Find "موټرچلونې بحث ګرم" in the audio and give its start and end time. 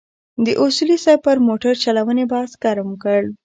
1.47-2.89